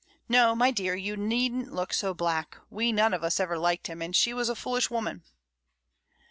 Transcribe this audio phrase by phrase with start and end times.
[0.27, 2.57] No, my dear, you needn't look so black.
[2.71, 5.21] We none of us ever liked him, and she was a foolish woman."